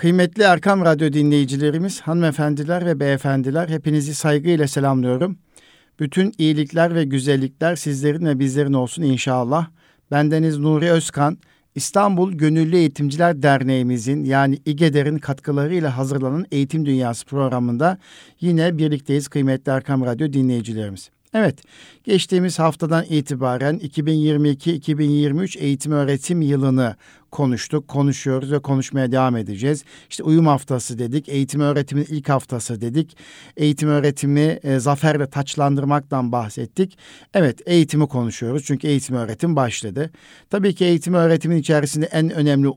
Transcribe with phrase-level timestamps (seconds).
[0.00, 5.38] Kıymetli Erkam Radyo dinleyicilerimiz, hanımefendiler ve beyefendiler hepinizi saygıyla selamlıyorum.
[5.98, 9.68] Bütün iyilikler ve güzellikler sizlerin ve bizlerin olsun inşallah.
[10.10, 11.38] Bendeniz Nuri Özkan,
[11.74, 17.98] İstanbul Gönüllü Eğitimciler Derneğimizin yani İGEDER'in katkılarıyla hazırlanan Eğitim Dünyası programında
[18.40, 21.10] yine birlikteyiz kıymetli Erkam Radyo dinleyicilerimiz.
[21.34, 21.62] Evet,
[22.04, 26.96] geçtiğimiz haftadan itibaren 2022-2023 eğitim öğretim yılını
[27.30, 29.84] konuştuk, konuşuyoruz ve konuşmaya devam edeceğiz.
[30.10, 33.16] İşte uyum haftası dedik, eğitim öğretimin ilk haftası dedik.
[33.56, 36.98] Eğitim öğretimi e, zaferle taçlandırmaktan bahsettik.
[37.34, 40.10] Evet, eğitimi konuşuyoruz çünkü eğitim öğretim başladı.
[40.50, 42.68] Tabii ki eğitim öğretimin içerisinde en önemli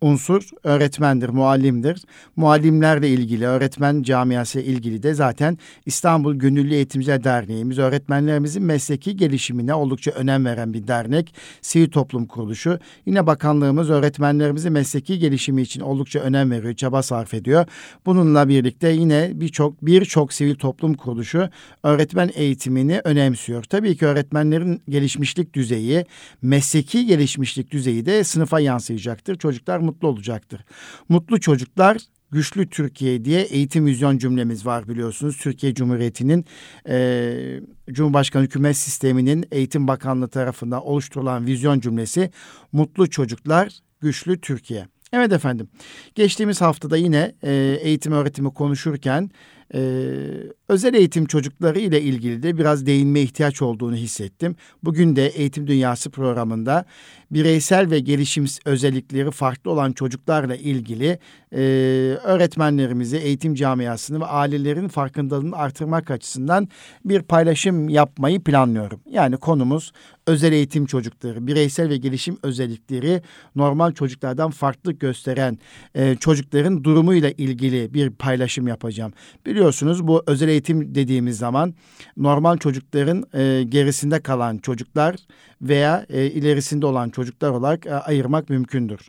[0.00, 2.02] unsur öğretmendir, muallimdir.
[2.36, 10.10] Muallimlerle ilgili, öğretmen camiası ilgili de zaten İstanbul Gönüllü Eğitimciler Derneğimiz öğretmenlerimizin mesleki gelişimine oldukça
[10.10, 11.34] önem veren bir dernek.
[11.60, 12.78] Sivil toplum kuruluşu.
[13.06, 17.66] Yine bakanlığımız öğretmenlerimizin mesleki gelişimi için oldukça önem veriyor, çaba sarf ediyor.
[18.06, 21.48] Bununla birlikte yine birçok birçok sivil toplum kuruluşu
[21.82, 23.62] öğretmen eğitimini önemsiyor.
[23.62, 26.04] Tabii ki öğretmenlerin gelişmişlik düzeyi,
[26.42, 29.38] mesleki gelişmişlik düzeyi de sınıfa yansıyacaktır.
[29.38, 30.64] Çocuklar mutlu olacaktır.
[31.08, 31.96] Mutlu çocuklar
[32.32, 35.36] Güçlü Türkiye diye eğitim vizyon cümlemiz var biliyorsunuz.
[35.36, 36.44] Türkiye Cumhuriyeti'nin
[36.88, 37.60] e,
[37.92, 42.30] Cumhurbaşkanı hükümet sisteminin Eğitim Bakanlığı tarafından oluşturulan vizyon cümlesi
[42.72, 44.86] Mutlu Çocuklar Güçlü Türkiye.
[45.12, 45.68] Evet efendim.
[46.14, 49.30] Geçtiğimiz haftada yine e, eğitim öğretimi konuşurken
[49.74, 49.80] e,
[50.70, 54.56] özel eğitim çocukları ile ilgili de biraz değinme ihtiyaç olduğunu hissettim.
[54.84, 56.84] Bugün de Eğitim Dünyası programında
[57.30, 61.18] bireysel ve gelişim özellikleri farklı olan çocuklarla ilgili
[61.52, 61.60] e,
[62.24, 66.68] öğretmenlerimizi, eğitim camiasını ve ailelerin farkındalığını artırmak açısından
[67.04, 69.00] bir paylaşım yapmayı planlıyorum.
[69.10, 69.92] Yani konumuz
[70.26, 73.22] özel eğitim çocukları, bireysel ve gelişim özellikleri
[73.56, 75.58] normal çocuklardan farklı gösteren
[75.94, 79.12] e, çocukların durumuyla ilgili bir paylaşım yapacağım.
[79.46, 81.74] Biliyorsunuz bu özel eğitim dediğimiz zaman
[82.16, 85.16] normal çocukların e, gerisinde kalan çocuklar
[85.62, 89.00] veya e, ilerisinde olan çocuklar olarak e, ayırmak mümkündür.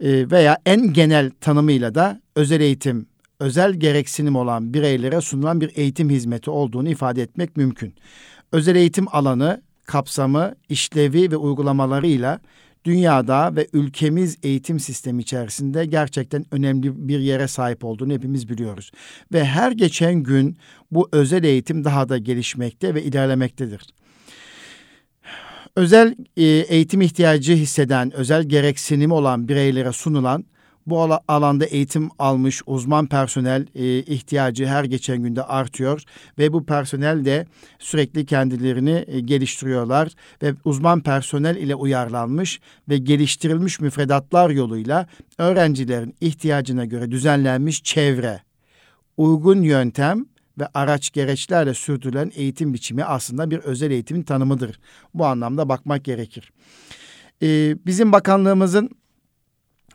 [0.00, 3.06] E, veya en genel tanımıyla da özel eğitim,
[3.40, 7.94] özel gereksinim olan bireylere sunulan bir eğitim hizmeti olduğunu ifade etmek mümkün.
[8.52, 12.40] Özel eğitim alanı, kapsamı, işlevi ve uygulamalarıyla
[12.84, 18.90] dünyada ve ülkemiz eğitim sistemi içerisinde gerçekten önemli bir yere sahip olduğunu hepimiz biliyoruz.
[19.32, 20.56] Ve her geçen gün
[20.90, 23.82] bu özel eğitim daha da gelişmekte ve ilerlemektedir.
[25.76, 30.44] Özel eğitim ihtiyacı hisseden, özel gereksinimi olan bireylere sunulan
[30.86, 36.02] bu alanda eğitim almış uzman personel e, ihtiyacı her geçen günde artıyor
[36.38, 37.46] ve bu personel de
[37.78, 45.06] sürekli kendilerini e, geliştiriyorlar ve uzman personel ile uyarlanmış ve geliştirilmiş müfredatlar yoluyla
[45.38, 48.40] öğrencilerin ihtiyacına göre düzenlenmiş çevre,
[49.16, 50.26] uygun yöntem
[50.58, 54.80] ve araç gereçlerle sürdürülen eğitim biçimi aslında bir özel eğitimin tanımıdır.
[55.14, 56.52] Bu anlamda bakmak gerekir.
[57.42, 58.90] Ee, bizim bakanlığımızın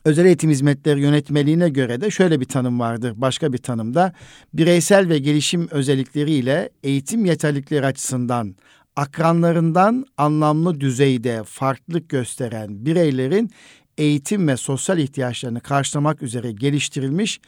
[0.05, 3.13] özel eğitim hizmetleri yönetmeliğine göre de şöyle bir tanım vardır.
[3.15, 4.13] Başka bir tanımda
[4.53, 8.55] bireysel ve gelişim özellikleriyle eğitim yeterlilikleri açısından
[8.95, 13.51] akranlarından anlamlı düzeyde farklılık gösteren bireylerin
[13.97, 17.39] eğitim ve sosyal ihtiyaçlarını karşılamak üzere geliştirilmiş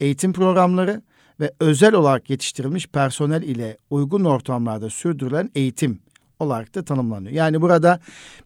[0.00, 1.02] eğitim programları
[1.40, 6.00] ve özel olarak yetiştirilmiş personel ile uygun ortamlarda sürdürülen eğitim
[6.38, 7.32] olarak da tanımlanıyor.
[7.32, 8.00] Yani burada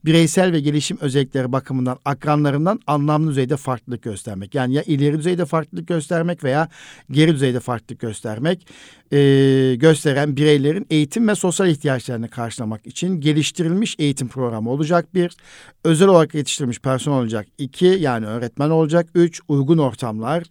[0.05, 4.55] bireysel ve gelişim özellikleri bakımından akranlarından anlamlı düzeyde farklılık göstermek.
[4.55, 6.69] Yani ya ileri düzeyde farklılık göstermek veya
[7.11, 8.67] geri düzeyde farklılık göstermek
[9.13, 15.37] e, gösteren bireylerin eğitim ve sosyal ihtiyaçlarını karşılamak için geliştirilmiş eğitim programı olacak bir.
[15.85, 20.45] Özel olarak yetiştirilmiş personel olacak iki yani öğretmen olacak üç uygun ortamlar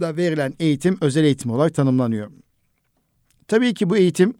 [0.00, 2.30] da verilen eğitim özel eğitim olarak tanımlanıyor.
[3.48, 4.34] Tabii ki bu eğitim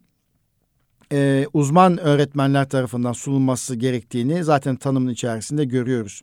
[1.12, 6.22] e, uzman öğretmenler tarafından sunulması gerektiğini zaten tanımın içerisinde görüyoruz.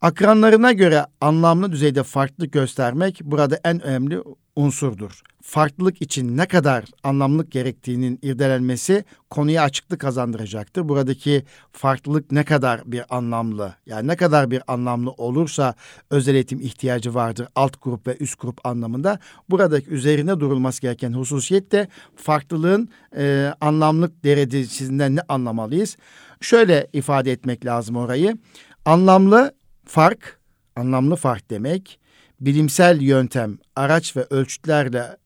[0.00, 4.22] Akranlarına göre anlamlı düzeyde farklılık göstermek burada en önemli
[4.56, 5.22] unsurdur.
[5.42, 10.88] Farklılık için ne kadar anlamlık gerektiğinin irdelenmesi konuya açıklık kazandıracaktır.
[10.88, 15.74] Buradaki farklılık ne kadar bir anlamlı, yani ne kadar bir anlamlı olursa
[16.10, 19.18] özel eğitim ihtiyacı vardır alt grup ve üst grup anlamında.
[19.50, 25.96] Buradaki üzerine durulması gereken hususiyet de farklılığın e, anlamlık derecesinden ne anlamalıyız?
[26.40, 28.38] Şöyle ifade etmek lazım orayı.
[28.84, 29.54] Anlamlı
[29.84, 30.40] fark,
[30.76, 32.01] anlamlı fark demek
[32.42, 35.16] bilimsel yöntem, araç ve ölçütlerle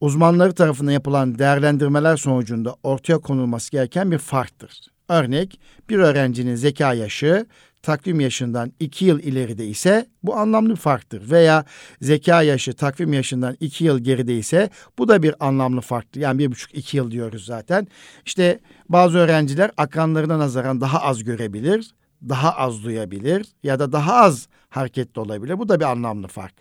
[0.00, 4.80] uzmanları tarafından yapılan değerlendirmeler sonucunda ortaya konulması gereken bir farktır.
[5.08, 5.60] Örnek
[5.90, 7.46] bir öğrencinin zeka yaşı
[7.82, 11.30] takvim yaşından 2 yıl ileride ise bu anlamlı bir farktır.
[11.30, 11.64] Veya
[12.00, 16.20] zeka yaşı takvim yaşından 2 yıl geride ise bu da bir anlamlı farktır.
[16.20, 17.86] Yani bir buçuk iki yıl diyoruz zaten.
[18.26, 21.94] İşte bazı öğrenciler akranlarına nazaran daha az görebilir,
[22.28, 25.58] daha az duyabilir ya da daha az hareketli olabilir.
[25.58, 26.54] Bu da bir anlamlı fark.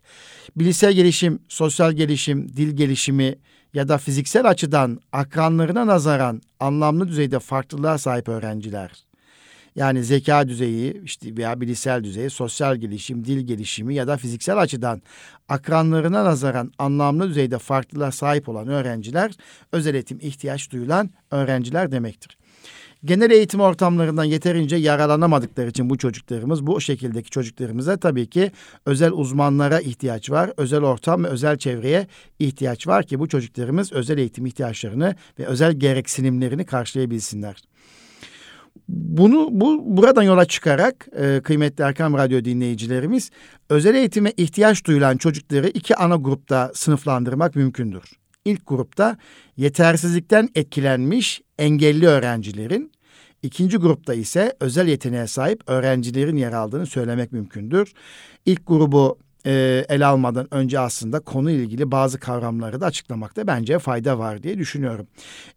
[0.56, 3.36] Bilişsel gelişim, sosyal gelişim, dil gelişimi
[3.74, 8.92] ya da fiziksel açıdan akranlarına nazaran anlamlı düzeyde farklılığa sahip öğrenciler
[9.76, 15.02] yani zeka düzeyi işte veya bilişsel düzeyi, sosyal gelişim, dil gelişimi ya da fiziksel açıdan
[15.50, 19.32] akranlarına nazaran anlamlı düzeyde farklılığa sahip olan öğrenciler
[19.72, 22.38] özel eğitim ihtiyaç duyulan öğrenciler demektir.
[23.06, 28.52] Genel eğitim ortamlarından yeterince yaralanamadıkları için bu çocuklarımız, bu şekildeki çocuklarımıza tabii ki
[28.86, 30.52] özel uzmanlara ihtiyaç var.
[30.58, 32.08] Özel ortam ve özel çevreye
[32.40, 37.56] ihtiyaç var ki bu çocuklarımız özel eğitim ihtiyaçlarını ve özel gereksinimlerini karşılayabilsinler.
[38.88, 43.32] Bunu bu buradan yola çıkarak e, kıymetli Erkam Radyo dinleyicilerimiz
[43.70, 48.21] özel eğitime ihtiyaç duyulan çocukları iki ana grupta sınıflandırmak mümkündür.
[48.46, 49.18] İlk grupta
[49.58, 52.92] yetersizlikten etkilenmiş engelli öğrencilerin,
[53.44, 57.94] ikinci grupta ise özel yeteneğe sahip öğrencilerin yer aldığını söylemek mümkündür.
[58.46, 64.20] İlk grubu e, ele almadan önce aslında konu ilgili bazı kavramları da açıklamakta bence fayda
[64.20, 65.08] var diye düşünüyorum.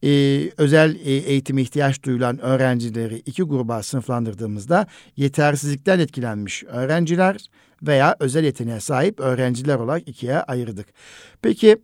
[0.03, 0.09] E,
[0.57, 4.87] özel e, eğitime ihtiyaç duyulan öğrencileri iki gruba sınıflandırdığımızda
[5.17, 7.37] yetersizlikten etkilenmiş öğrenciler
[7.83, 10.87] veya özel yeteneğe sahip öğrenciler olarak ikiye ayırdık.
[11.43, 11.77] Peki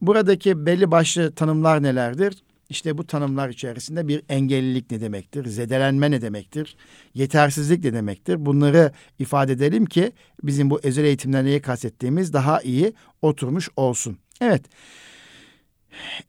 [0.00, 2.42] buradaki belli başlı tanımlar nelerdir?
[2.68, 5.46] İşte bu tanımlar içerisinde bir engellilik ne demektir?
[5.46, 6.76] Zedelenme ne demektir?
[7.14, 8.46] Yetersizlik ne demektir?
[8.46, 10.12] Bunları ifade edelim ki
[10.42, 12.92] bizim bu özel eğitimden neyi kastettiğimiz daha iyi
[13.22, 14.18] oturmuş olsun.
[14.40, 14.62] Evet.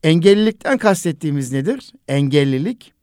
[0.03, 1.91] Engellilikten kastettiğimiz nedir?
[2.07, 2.93] Engellilik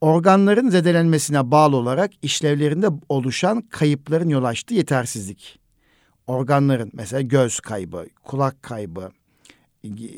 [0.00, 5.58] organların zedelenmesine bağlı olarak işlevlerinde oluşan kayıpların yol açtığı yetersizlik.
[6.26, 9.10] Organların mesela göz kaybı, kulak kaybı,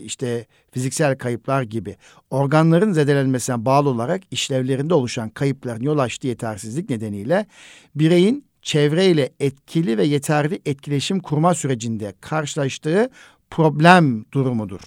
[0.04, 1.96] işte fiziksel kayıplar gibi
[2.30, 7.46] organların zedelenmesine bağlı olarak işlevlerinde oluşan kayıpların yol açtığı yetersizlik nedeniyle
[7.94, 13.10] bireyin çevreyle etkili ve yeterli etkileşim kurma sürecinde karşılaştığı
[13.50, 14.80] problem durumudur.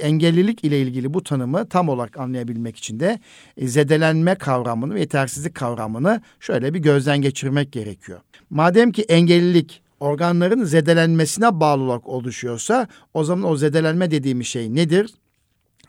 [0.00, 3.20] Engellilik ile ilgili bu tanımı tam olarak anlayabilmek için de
[3.56, 8.20] e, zedelenme kavramını ve yetersizlik kavramını şöyle bir gözden geçirmek gerekiyor.
[8.50, 15.14] Madem ki engellilik organların zedelenmesine bağlı olarak oluşuyorsa o zaman o zedelenme dediğimiz şey nedir?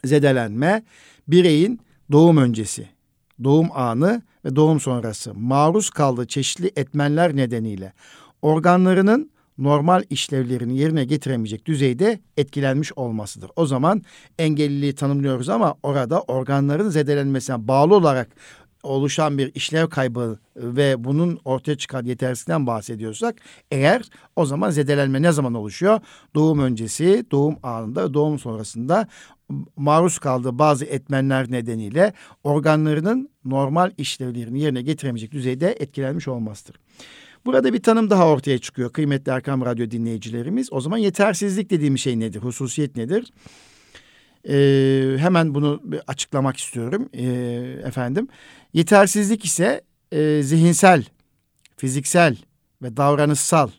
[0.06, 0.84] Zedelenme
[1.28, 1.80] bireyin
[2.12, 2.88] doğum öncesi,
[3.44, 7.94] doğum anı ve doğum sonrası maruz kaldığı çeşitli etmenler nedeniyle
[8.42, 13.52] organlarının normal işlevlerini yerine getiremeyecek düzeyde etkilenmiş olmasıdır.
[13.56, 14.02] O zaman
[14.40, 18.28] engelliliği tanımlıyoruz ama orada organların zedelenmesine bağlı olarak
[18.88, 23.36] oluşan bir işlev kaybı ve bunun ortaya çıkan yetersizlikten bahsediyorsak
[23.72, 24.02] eğer
[24.36, 26.00] o zaman zedelenme ne zaman oluşuyor?
[26.36, 29.08] Doğum öncesi, doğum anında, doğum sonrasında
[29.76, 32.14] maruz kaldığı bazı etmenler nedeniyle
[32.44, 36.76] organlarının normal işlevlerini yerine getiremeyecek düzeyde etkilenmiş olmasıdır.
[37.46, 40.74] Burada bir tanım daha ortaya çıkıyor kıymetli Erkam Radyo dinleyicilerimiz.
[40.74, 42.40] O zaman yetersizlik dediğim şey nedir?
[42.40, 43.32] Hususiyet nedir?
[44.50, 47.26] Ee, hemen bunu açıklamak istiyorum ee,
[47.84, 48.28] efendim.
[48.74, 51.06] Yetersizlik ise e, zihinsel,
[51.78, 52.38] fiziksel
[52.82, 53.70] ve davranışsal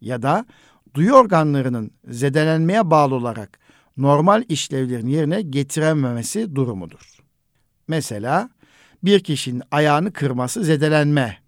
[0.00, 0.46] ya da
[0.94, 3.58] duyu organlarının zedelenmeye bağlı olarak
[3.96, 7.18] normal işlevlerini yerine getirememesi durumudur.
[7.88, 8.50] Mesela
[9.04, 11.38] bir kişinin ayağını kırması zedelenme.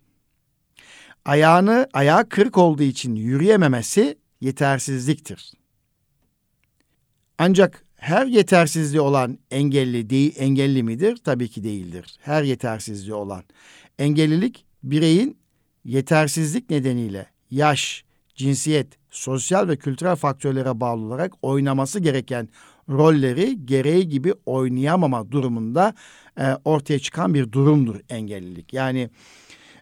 [1.24, 5.52] Ayağını ayağı kırık olduğu için yürüyememesi yetersizliktir.
[7.38, 11.16] Ancak her yetersizliği olan engelli değil, engelli midir?
[11.16, 12.18] Tabii ki değildir.
[12.20, 13.42] Her yetersizliği olan.
[13.98, 15.36] Engellilik bireyin
[15.84, 18.04] yetersizlik nedeniyle yaş,
[18.34, 22.48] cinsiyet, sosyal ve kültürel faktörlere bağlı olarak oynaması gereken
[22.88, 25.94] rolleri gereği gibi oynayamama durumunda
[26.40, 28.72] e, ortaya çıkan bir durumdur engellilik.
[28.72, 29.10] Yani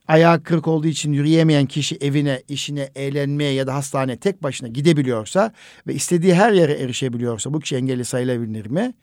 [0.09, 5.53] ayağı kırık olduğu için yürüyemeyen kişi evine, işine, eğlenmeye ya da hastaneye tek başına gidebiliyorsa
[5.87, 8.95] ve istediği her yere erişebiliyorsa bu kişi engelli sayılabilir mi?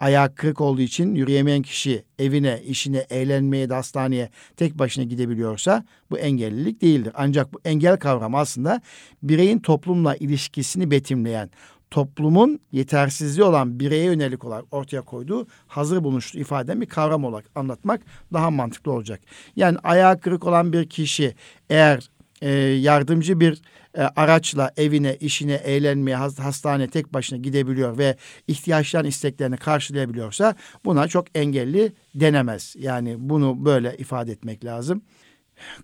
[0.00, 6.18] Ayağı kırık olduğu için yürüyemeyen kişi evine, işine, eğlenmeye de hastaneye tek başına gidebiliyorsa bu
[6.18, 7.12] engellilik değildir.
[7.16, 8.80] Ancak bu engel kavramı aslında
[9.22, 11.50] bireyin toplumla ilişkisini betimleyen,
[11.90, 18.00] toplumun yetersizliği olan bireye yönelik olarak ortaya koyduğu hazır bulunuşlu ifade bir kavram olarak anlatmak
[18.32, 19.20] daha mantıklı olacak.
[19.56, 21.34] Yani ayağı kırık olan bir kişi
[21.70, 22.10] eğer
[22.42, 23.62] e, yardımcı bir
[23.94, 28.16] e, araçla evine, işine, eğlenmeye, hastane tek başına gidebiliyor ve
[28.48, 30.54] ihtiyaçlarını, isteklerini karşılayabiliyorsa
[30.84, 32.76] buna çok engelli denemez.
[32.78, 35.02] Yani bunu böyle ifade etmek lazım.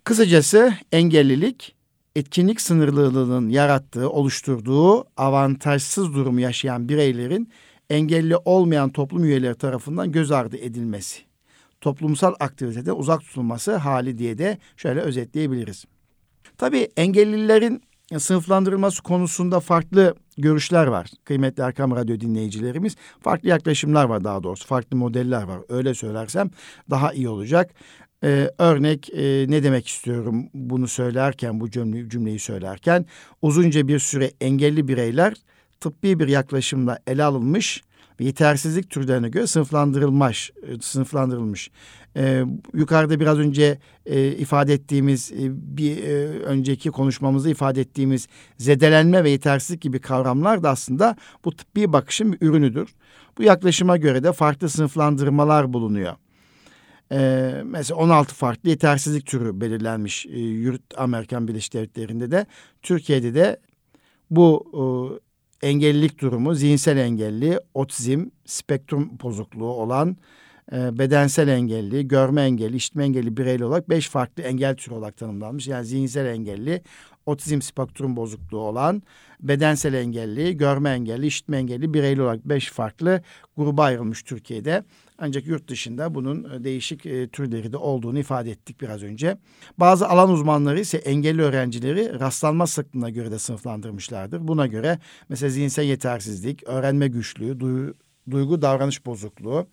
[0.04, 1.75] Kısacası engellilik
[2.16, 7.52] etkinlik sınırlılığının yarattığı, oluşturduğu avantajsız durumu yaşayan bireylerin
[7.90, 11.22] engelli olmayan toplum üyeleri tarafından göz ardı edilmesi.
[11.80, 15.84] Toplumsal aktivitede uzak tutulması hali diye de şöyle özetleyebiliriz.
[16.58, 17.82] Tabii engellilerin
[18.18, 21.10] sınıflandırılması konusunda farklı görüşler var.
[21.24, 24.66] Kıymetli Erkam Radyo dinleyicilerimiz farklı yaklaşımlar var daha doğrusu.
[24.66, 25.60] Farklı modeller var.
[25.68, 26.50] Öyle söylersem
[26.90, 27.74] daha iyi olacak.
[28.24, 33.06] Ee, örnek e, ne demek istiyorum bunu söylerken bu cümle, cümleyi söylerken
[33.42, 35.34] uzunca bir süre engelli bireyler
[35.80, 37.82] tıbbi bir yaklaşımla ele alınmış
[38.20, 40.50] ve yetersizlik türlerine göre sınıflandırılmış.
[40.50, 41.70] E, sınıflandırılmış.
[42.16, 42.44] Ee,
[42.74, 45.36] yukarıda biraz önce e, ifade ettiğimiz e,
[45.76, 51.92] bir e, önceki konuşmamızda ifade ettiğimiz zedelenme ve yetersizlik gibi kavramlar da aslında bu tıbbi
[51.92, 52.94] bakışın bir ürünüdür.
[53.38, 56.14] Bu yaklaşıma göre de farklı sınıflandırmalar bulunuyor.
[57.12, 62.46] Ee, mesela 16 farklı yetersizlik türü belirlenmiş e, yurt Amerikan Birleşik Devletleri'nde de.
[62.82, 63.60] Türkiye'de de
[64.30, 64.66] bu
[65.62, 70.16] e, engellilik durumu zihinsel engelli, otizm, spektrum bozukluğu olan
[70.72, 75.66] e, bedensel engelli, görme engelli, işitme engelli bireyli olarak beş farklı engel türü olarak tanımlanmış.
[75.66, 76.82] Yani zihinsel engelli,
[77.26, 79.02] otizm spektrum bozukluğu olan,
[79.40, 83.22] bedensel engelli, görme engelli, işitme engelli bireyli olarak beş farklı
[83.56, 84.84] gruba ayrılmış Türkiye'de.
[85.18, 89.38] Ancak yurt dışında bunun e, değişik e, türleri de olduğunu ifade ettik biraz önce.
[89.78, 94.48] Bazı alan uzmanları ise engelli öğrencileri rastlanma sıklığına göre de sınıflandırmışlardır.
[94.48, 97.94] Buna göre mesela zihinsel yetersizlik, öğrenme güçlüğü, duyu,
[98.30, 99.66] duygu davranış bozukluğu,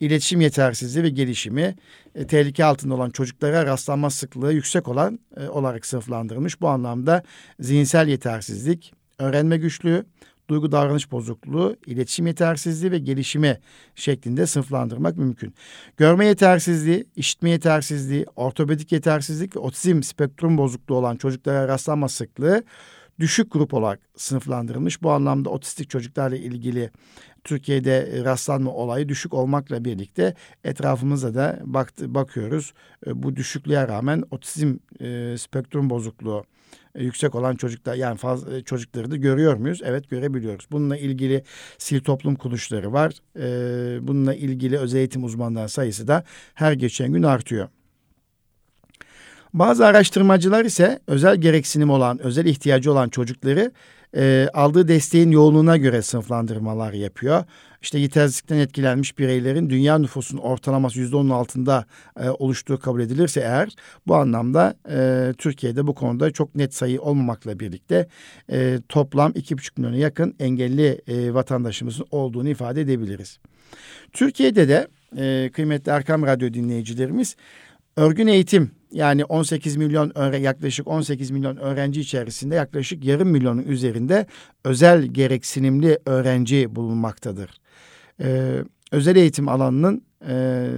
[0.00, 1.76] iletişim yetersizliği ve gelişimi
[2.14, 6.60] e, tehlike altında olan çocuklara rastlanma sıklığı yüksek olan e, olarak sınıflandırılmış.
[6.60, 7.22] Bu anlamda
[7.60, 10.04] zihinsel yetersizlik, öğrenme güçlüğü,
[10.48, 13.58] duygu davranış bozukluğu, iletişim yetersizliği ve gelişimi
[13.94, 15.54] şeklinde sınıflandırmak mümkün.
[15.96, 22.62] Görme yetersizliği, işitme yetersizliği, ortopedik yetersizlik ve otizm spektrum bozukluğu olan çocuklara rastlanma sıklığı
[23.20, 25.02] düşük grup olarak sınıflandırılmış.
[25.02, 26.90] Bu anlamda otistik çocuklarla ilgili
[27.44, 30.34] Türkiye'de rastlanma olayı düşük olmakla birlikte
[30.64, 32.72] etrafımıza da baktı, bakıyoruz.
[33.06, 36.44] E, bu düşüklüğe rağmen otizm e, spektrum bozukluğu
[36.94, 39.80] e, yüksek olan çocuklar yani fazla e, çocukları da görüyor muyuz?
[39.84, 40.66] Evet görebiliyoruz.
[40.70, 41.44] Bununla ilgili
[41.84, 43.12] sil toplum kuruluşları var.
[44.06, 47.68] Bununla ilgili özel eğitim uzmanları sayısı da her geçen gün artıyor.
[49.54, 53.72] Bazı araştırmacılar ise özel gereksinim olan, özel ihtiyacı olan çocukları
[54.16, 57.44] e, aldığı desteğin yoğunluğuna göre sınıflandırmalar yapıyor.
[57.82, 61.84] İşte yetersizlikten etkilenmiş bireylerin dünya nüfusunun ortalaması yüzde onun altında
[62.20, 63.68] e, oluştuğu kabul edilirse eğer
[64.06, 68.08] bu anlamda e, Türkiye'de bu konuda çok net sayı olmamakla birlikte
[68.50, 73.38] e, toplam iki buçuk milyona yakın engelli e, vatandaşımızın olduğunu ifade edebiliriz.
[74.12, 77.36] Türkiye'de de e, kıymetli Erkam Radyo dinleyicilerimiz
[77.98, 84.26] örgün eğitim yani 18 milyon yaklaşık 18 milyon öğrenci içerisinde yaklaşık yarım milyonun üzerinde
[84.64, 87.50] özel gereksinimli öğrenci bulunmaktadır.
[88.20, 90.68] Ee, özel eğitim alanının e,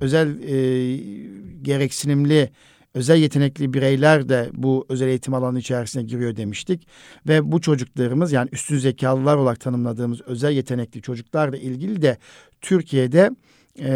[0.00, 0.96] özel e,
[1.62, 2.50] gereksinimli
[2.94, 6.88] özel yetenekli bireyler de bu özel eğitim alanı içerisine giriyor demiştik.
[7.28, 12.18] Ve bu çocuklarımız yani üstün zekalılar olarak tanımladığımız özel yetenekli çocuklarla ilgili de
[12.60, 13.30] Türkiye'de
[13.80, 13.92] e,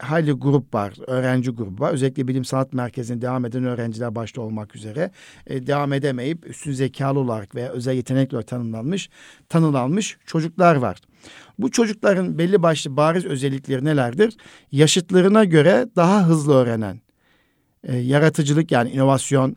[0.00, 1.92] hayli grup var, öğrenci grubu var.
[1.92, 5.10] Özellikle bilim sanat merkezine devam eden öğrenciler başta olmak üzere
[5.46, 9.10] e, devam edemeyip üstün zekalı olarak veya özel yetenekli olarak tanımlanmış,
[9.48, 10.98] tanılanmış çocuklar var.
[11.58, 14.36] Bu çocukların belli başlı bariz özellikleri nelerdir?
[14.72, 17.00] Yaşıtlarına göre daha hızlı öğrenen,
[17.84, 19.56] e, yaratıcılık yani inovasyon,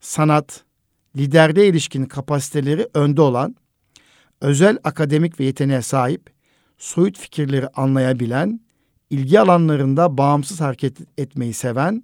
[0.00, 0.64] sanat,
[1.16, 3.56] liderliğe ilişkin kapasiteleri önde olan,
[4.40, 6.30] özel akademik ve yeteneğe sahip,
[6.78, 8.60] soyut fikirleri anlayabilen,
[9.10, 12.02] ilgi alanlarında bağımsız hareket etmeyi seven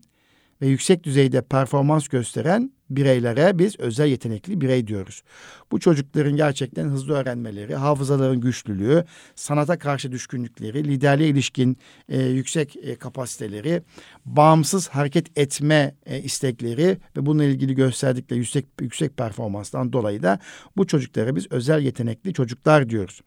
[0.62, 5.22] ve yüksek düzeyde performans gösteren bireylere biz özel yetenekli birey diyoruz.
[5.70, 11.76] Bu çocukların gerçekten hızlı öğrenmeleri, hafızaların güçlülüğü, sanata karşı düşkünlükleri, liderliğe ilişkin
[12.08, 13.82] e, yüksek e, kapasiteleri,
[14.24, 20.38] bağımsız hareket etme e, istekleri ve bununla ilgili gösterdikleri yüksek yüksek performanstan dolayı da
[20.76, 23.20] bu çocuklara biz özel yetenekli çocuklar diyoruz.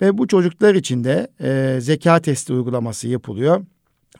[0.00, 3.64] Ve bu çocuklar için de e, zeka testi uygulaması yapılıyor.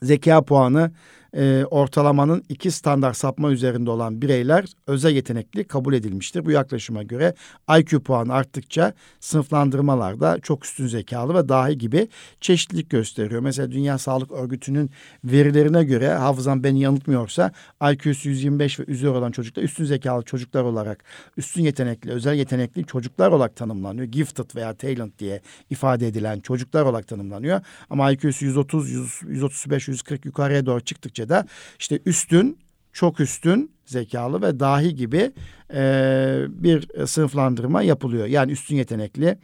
[0.02, 0.92] Zeka puanı
[1.36, 6.44] e, ortalamanın iki standart sapma üzerinde olan bireyler özel yetenekli kabul edilmiştir.
[6.44, 7.34] Bu yaklaşıma göre
[7.78, 12.08] IQ puanı arttıkça sınıflandırmalarda çok üstün zekalı ve dahi gibi
[12.40, 13.40] çeşitlilik gösteriyor.
[13.40, 14.90] Mesela Dünya Sağlık Örgütü'nün
[15.24, 17.52] verilerine göre hafızam beni yanıltmıyorsa
[17.92, 21.04] IQ'su 125 ve üzeri olan çocuklar üstün zekalı çocuklar olarak
[21.36, 24.06] üstün yetenekli, özel yetenekli çocuklar olarak tanımlanıyor.
[24.06, 27.60] Gifted veya talent diye ifade edilen çocuklar olarak tanımlanıyor.
[27.90, 31.46] Ama IQ'su 130, 100, 135, 140 yukarıya doğru çıktıkça da
[31.78, 32.58] işte üstün,
[32.92, 35.32] çok üstün, zekalı ve dahi gibi
[35.74, 38.26] e, bir sınıflandırma yapılıyor.
[38.26, 39.38] Yani üstün yetenekli,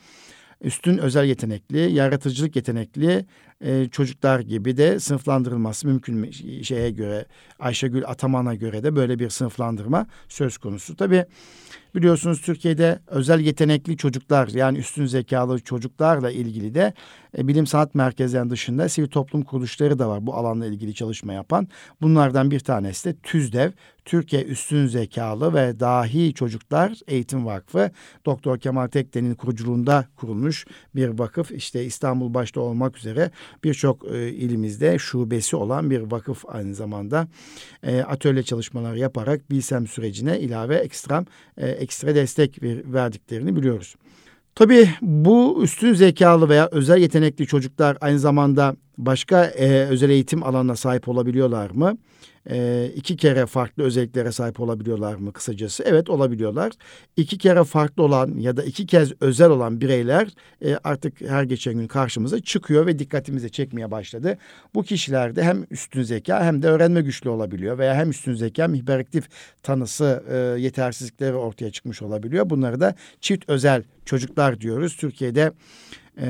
[0.61, 3.27] üstün özel yetenekli, yaratıcılık yetenekli
[3.61, 6.31] e, çocuklar gibi de sınıflandırılması mümkün
[6.63, 7.27] şeye göre
[7.59, 10.97] Ayşegül Ataman'a göre de böyle bir sınıflandırma söz konusu.
[10.97, 11.25] Tabii
[11.95, 16.93] Biliyorsunuz Türkiye'de özel yetenekli çocuklar yani üstün zekalı çocuklarla ilgili de
[17.39, 21.69] e, bilim sanat merkezlerinin dışında sivil toplum kuruluşları da var bu alanla ilgili çalışma yapan.
[22.03, 23.71] Bunlardan bir tanesi de TÜZDEV,
[24.05, 27.91] Türkiye Üstün Zekalı ve Dahi Çocuklar Eğitim Vakfı.
[28.27, 31.51] Doktor Kemal Tekden'in kuruculuğunda kurulmuş bir vakıf.
[31.51, 33.31] İşte İstanbul başta olmak üzere
[33.65, 37.29] birçok e, ilimizde şubesi olan bir vakıf aynı zamanda.
[37.83, 41.25] E, atölye çalışmalar yaparak bilsem sürecine ilave ekstrem
[41.57, 43.95] e, ekstra destek verdiklerini biliyoruz.
[44.55, 50.77] Tabii bu üstün zekalı veya özel yetenekli çocuklar aynı zamanda başka e, özel eğitim alanına
[50.77, 51.97] sahip olabiliyorlar mı?
[52.51, 55.85] E, iki kere farklı özelliklere sahip olabiliyorlar mı kısacası?
[55.87, 56.73] Evet olabiliyorlar.
[57.17, 60.29] İki kere farklı olan ya da iki kez özel olan bireyler
[60.65, 64.39] e, artık her geçen gün karşımıza çıkıyor ve dikkatimize çekmeye başladı.
[64.75, 68.75] Bu kişilerde hem üstün zeka hem de öğrenme güçlü olabiliyor veya hem üstün zeka hem
[68.75, 69.29] hiperaktif
[69.63, 72.51] tanısı e, yetersizlikleri ortaya çıkmış olabiliyor.
[72.51, 74.97] Bunları da çift özel çocuklar diyoruz.
[74.97, 75.53] Türkiye'de
[76.21, 76.27] e,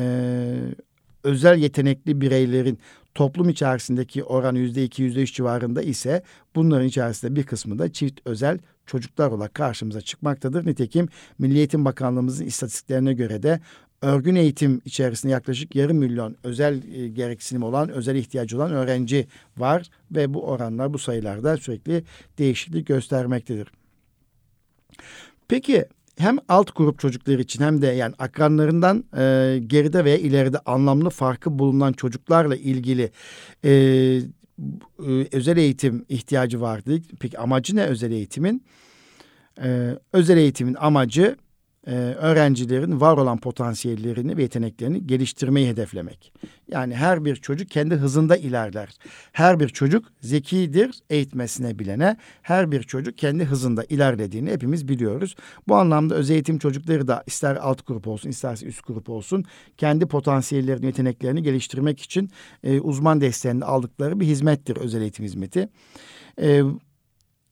[1.24, 2.78] özel yetenekli bireylerin
[3.14, 6.22] toplum içerisindeki oran yüzde iki, yüzde üç civarında ise
[6.54, 10.66] bunların içerisinde bir kısmı da çift özel çocuklar olarak karşımıza çıkmaktadır.
[10.66, 13.60] Nitekim Milli Eğitim Bakanlığımızın istatistiklerine göre de
[14.02, 19.90] örgün eğitim içerisinde yaklaşık yarım milyon özel e, gereksinim olan, özel ihtiyacı olan öğrenci var
[20.10, 22.04] ve bu oranlar, bu sayılarda sürekli
[22.38, 23.68] değişiklik göstermektedir.
[25.48, 25.84] Peki
[26.18, 31.58] hem alt grup çocuklar için hem de yani akranlarından e, geride veya ileride anlamlı farkı
[31.58, 33.10] bulunan çocuklarla ilgili
[33.64, 36.98] e, e, özel eğitim ihtiyacı vardı.
[37.20, 38.64] Peki amacı ne özel eğitimin?
[39.62, 41.36] E, özel eğitimin amacı
[41.86, 46.32] e, öğrencilerin var olan potansiyellerini ve yeteneklerini geliştirmeyi hedeflemek.
[46.68, 48.88] Yani her bir çocuk kendi hızında ilerler.
[49.32, 52.16] Her bir çocuk zekidir eğitmesine bilene.
[52.42, 55.34] Her bir çocuk kendi hızında ilerlediğini hepimiz biliyoruz.
[55.68, 59.44] Bu anlamda öz eğitim çocukları da ister alt grup olsun isterse üst grup olsun
[59.76, 62.30] kendi potansiyellerini, yeteneklerini geliştirmek için
[62.62, 65.68] e, uzman desteğini aldıkları bir hizmettir özel eğitim hizmeti.
[66.42, 66.62] E,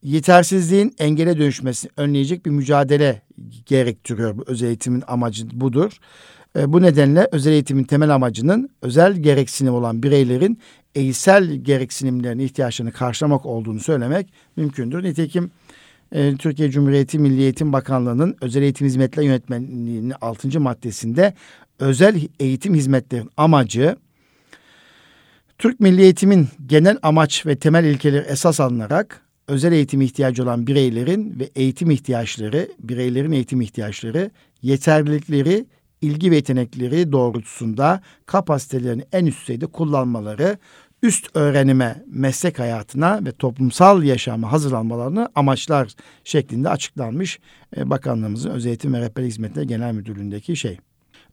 [0.03, 3.21] yetersizliğin engele dönüşmesini önleyecek bir mücadele
[3.65, 4.37] gerektiriyor.
[4.37, 5.97] Bu özel eğitimin amacı budur.
[6.57, 10.59] E, bu nedenle özel eğitimin temel amacının özel gereksinim olan bireylerin
[10.95, 15.03] eğitsel gereksinimlerini, ihtiyaçlarını karşılamak olduğunu söylemek mümkündür.
[15.03, 15.51] Nitekim
[16.11, 20.59] e, Türkiye Cumhuriyeti Milli Eğitim Bakanlığı'nın özel eğitim hizmetleri yönetmenliğinin 6.
[20.59, 21.33] maddesinde
[21.79, 23.95] özel eğitim hizmetlerin amacı
[25.57, 31.39] Türk Milli Eğitim'in genel amaç ve temel ilkeleri esas alınarak özel eğitim ihtiyacı olan bireylerin
[31.39, 35.65] ve eğitim ihtiyaçları, bireylerin eğitim ihtiyaçları, yeterlilikleri,
[36.01, 40.57] ilgi ve yetenekleri doğrultusunda kapasitelerini en üst düzeyde kullanmaları,
[41.03, 47.39] üst öğrenime, meslek hayatına ve toplumsal yaşama hazırlanmalarını amaçlar şeklinde açıklanmış
[47.77, 50.77] e, bakanlığımızın Özel Eğitim ve Rehberlik Hizmetleri Genel Müdürlüğü'ndeki şey.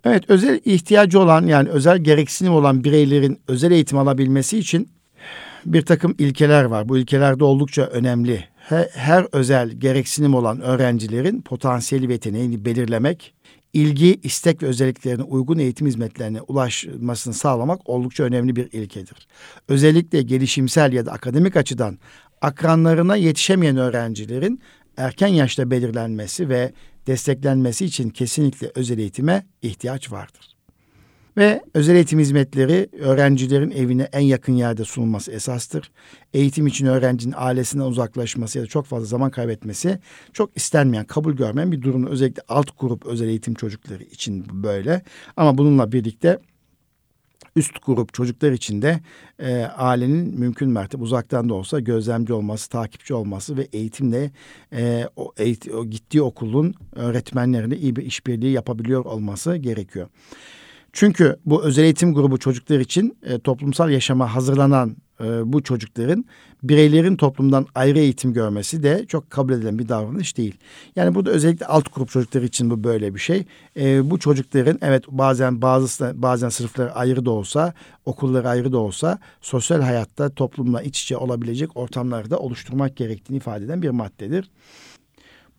[0.05, 4.89] Evet özel ihtiyacı olan yani özel gereksinim olan bireylerin özel eğitim alabilmesi için
[5.67, 6.89] bir takım ilkeler var.
[6.89, 8.45] Bu ilkeler de oldukça önemli.
[8.57, 13.35] Her, her özel gereksinim olan öğrencilerin potansiyeli ve yeteneğini belirlemek,
[13.73, 19.29] ilgi, istek ve özelliklerine uygun eğitim hizmetlerine ulaşmasını sağlamak oldukça önemli bir ilkedir.
[19.69, 21.99] Özellikle gelişimsel ya da akademik açıdan
[22.41, 24.61] akranlarına yetişemeyen öğrencilerin
[24.97, 26.73] erken yaşta belirlenmesi ve
[27.07, 30.57] desteklenmesi için kesinlikle özel eğitime ihtiyaç vardır.
[31.37, 35.91] Ve özel eğitim hizmetleri öğrencilerin evine en yakın yerde sunulması esastır.
[36.35, 39.99] Eğitim için öğrencinin ailesinden uzaklaşması ya da çok fazla zaman kaybetmesi
[40.33, 42.07] çok istenmeyen, kabul görmeyen bir durum.
[42.07, 45.03] Özellikle alt grup özel eğitim çocukları için böyle.
[45.37, 46.39] Ama bununla birlikte
[47.57, 49.01] üst grup çocuklar için de
[49.39, 54.31] e, ailenin mümkün mertebe uzaktan da olsa gözlemci olması, takipçi olması ve eğitimle
[54.73, 60.09] e, o, eğit o gittiği okulun öğretmenlerine iyi bir işbirliği yapabiliyor olması gerekiyor.
[60.93, 66.25] Çünkü bu özel eğitim grubu çocuklar için e, toplumsal yaşama hazırlanan e, bu çocukların
[66.63, 70.55] bireylerin toplumdan ayrı eğitim görmesi de çok kabul edilen bir davranış değil.
[70.97, 73.45] Yani burada özellikle alt grup çocukları için bu böyle bir şey.
[73.77, 77.75] E, bu çocukların evet bazen bazı bazen sınıfları ayrı da olsa,
[78.05, 83.65] okulları ayrı da olsa sosyal hayatta toplumla iç içe olabilecek ortamları da oluşturmak gerektiğini ifade
[83.65, 84.51] eden bir maddedir.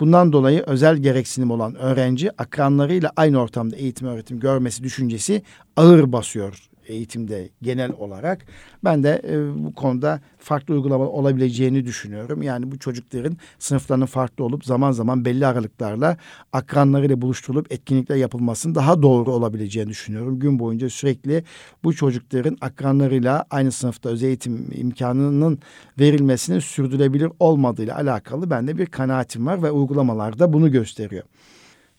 [0.01, 5.43] Bundan dolayı özel gereksinim olan öğrenci akranlarıyla aynı ortamda eğitim öğretim görmesi düşüncesi
[5.75, 8.45] ağır basıyor eğitimde genel olarak.
[8.83, 12.41] Ben de e, bu konuda farklı uygulama olabileceğini düşünüyorum.
[12.41, 16.17] Yani bu çocukların sınıflarının farklı olup zaman zaman belli aralıklarla
[16.53, 20.39] akranlarıyla buluşturulup etkinlikler yapılmasının daha doğru olabileceğini düşünüyorum.
[20.39, 21.43] Gün boyunca sürekli
[21.83, 25.59] bu çocukların akranlarıyla aynı sınıfta özel eğitim imkanının
[25.99, 31.23] verilmesinin sürdürülebilir olmadığıyla alakalı bende bir kanaatim var ve uygulamalarda bunu gösteriyor.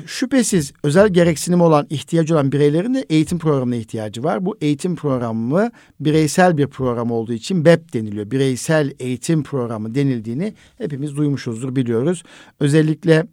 [0.06, 4.46] Şüphesiz özel gereksinim olan, ihtiyacı olan bireylerin de eğitim programına ihtiyacı var.
[4.46, 8.30] Bu eğitim programı bireysel bir program olduğu için BEP deniliyor.
[8.30, 12.22] Bireysel eğitim programı denildiğini hepimiz duymuşuzdur, biliyoruz.
[12.60, 13.26] Özellikle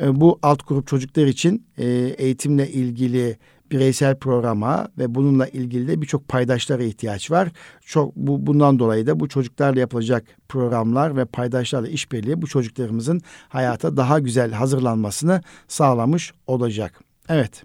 [0.00, 1.86] e, bu alt grup çocuklar için e,
[2.18, 3.38] eğitimle ilgili
[3.70, 7.48] bireysel programa ve bununla ilgili de birçok paydaşlara ihtiyaç var.
[7.86, 13.96] Çok bu bundan dolayı da bu çocuklarla yapılacak programlar ve paydaşlarla işbirliği bu çocuklarımızın hayata
[13.96, 17.00] daha güzel hazırlanmasını sağlamış olacak.
[17.28, 17.64] Evet.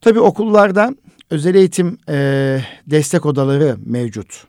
[0.00, 0.96] Tabii okullarda
[1.30, 4.44] özel eğitim e, destek odaları mevcut.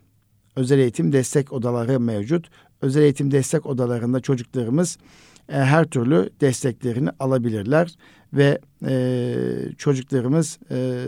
[0.55, 2.49] Özel eğitim destek odaları mevcut.
[2.81, 4.97] Özel eğitim destek odalarında çocuklarımız
[5.49, 7.95] e, her türlü desteklerini alabilirler
[8.34, 9.36] ve e,
[9.77, 11.06] çocuklarımız e,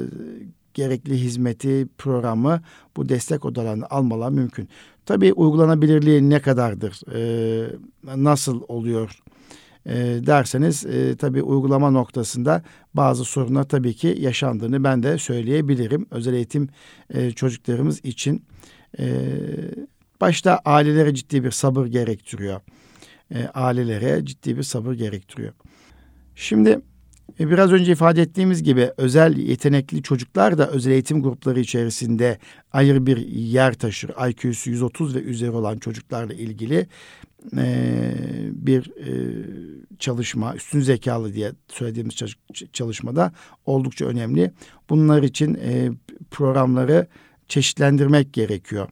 [0.73, 2.61] gerekli hizmeti, programı
[2.97, 4.69] bu destek odalarını almalar mümkün.
[5.05, 7.69] Tabii uygulanabilirliği ne kadardır, e,
[8.15, 9.21] nasıl oluyor
[9.85, 9.95] e,
[10.25, 16.05] derseniz e, tabii uygulama noktasında bazı sorunlar tabii ki yaşandığını ben de söyleyebilirim.
[16.11, 16.69] Özel eğitim
[17.13, 18.43] e, çocuklarımız için
[18.99, 19.05] e,
[20.21, 22.61] başta ailelere ciddi bir sabır gerektiriyor.
[23.35, 25.53] E, ailelere ciddi bir sabır gerektiriyor.
[26.35, 26.79] Şimdi
[27.39, 32.39] e, biraz önce ifade ettiğimiz gibi özel yetenekli çocuklar da özel eğitim grupları içerisinde
[32.71, 34.11] ayrı bir yer taşır.
[34.29, 36.87] IQ'su 130 ve üzeri olan çocuklarla ilgili
[37.57, 38.13] e,
[38.51, 39.45] bir e,
[39.99, 42.15] çalışma, üstün zekalı diye söylediğimiz
[42.73, 43.31] çalışmada
[43.65, 44.51] oldukça önemli.
[44.89, 45.89] Bunlar için e,
[46.31, 47.07] programları
[47.47, 48.89] çeşitlendirmek gerekiyor.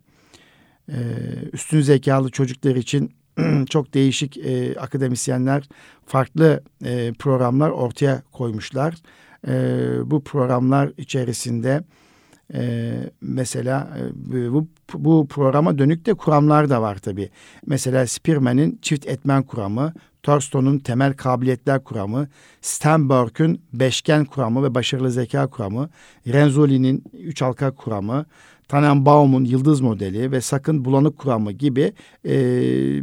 [0.89, 0.97] E,
[1.53, 3.12] üstün zekalı çocuklar için
[3.69, 5.69] çok değişik e, akademisyenler
[6.05, 8.95] farklı e, programlar ortaya koymuşlar.
[9.47, 9.51] E,
[10.05, 11.83] bu programlar içerisinde
[12.53, 17.29] e, mesela e, bu, bu programa dönük de kuramlar da var tabii.
[17.65, 19.93] Mesela Spearman'in çift etmen kuramı,
[20.23, 22.27] Thurston'un temel kabiliyetler kuramı,
[22.61, 25.89] Sternberg'ün beşgen kuramı ve başarılı zeka kuramı,
[26.27, 28.25] Renzoli'nin üç halka kuramı,
[28.73, 31.93] Tannenbaum'un yıldız modeli ve sakın bulanık kuramı gibi
[32.25, 32.33] e,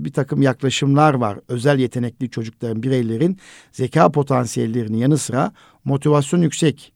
[0.04, 1.38] bir takım yaklaşımlar var.
[1.48, 3.38] Özel yetenekli çocukların, bireylerin
[3.72, 5.52] zeka potansiyellerinin yanı sıra
[5.85, 6.92] motivasyon yüksek,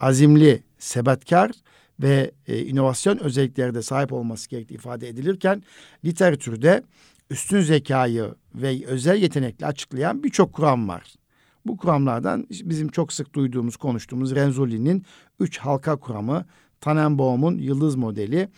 [0.00, 1.50] azimli, sebatkar
[2.00, 5.62] ve e, inovasyon özellikleri de sahip olması gerektiği ifade edilirken
[6.04, 6.82] literatürde
[7.30, 11.14] üstün zekayı ve özel yetenekli açıklayan birçok kuram var.
[11.66, 15.04] Bu kuramlardan bizim çok sık duyduğumuz, konuştuğumuz Renzulli'nin
[15.40, 16.44] üç halka kuramı,
[16.82, 18.48] Tannenbaum'un yıldız modeli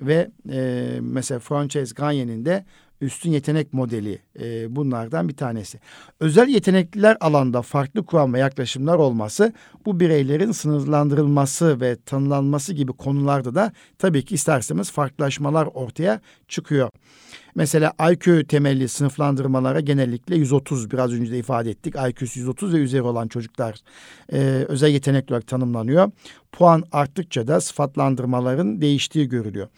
[0.00, 2.64] ve e, mesela Frances Gagne'nin de
[3.02, 5.80] üstün yetenek modeli e, bunlardan bir tanesi.
[6.20, 9.52] Özel yetenekliler alanda farklı kuram ve yaklaşımlar olması
[9.86, 16.90] bu bireylerin sınırlandırılması ve tanımlanması gibi konularda da tabii ki isterseniz farklılaşmalar ortaya çıkıyor.
[17.54, 21.94] Mesela IQ temelli sınıflandırmalara genellikle 130 biraz önce de ifade ettik.
[21.94, 23.76] IQ'su 130 ve üzeri olan çocuklar
[24.32, 24.38] e,
[24.68, 26.10] özel yetenek olarak tanımlanıyor.
[26.52, 29.68] Puan arttıkça da sıfatlandırmaların değiştiği görülüyor.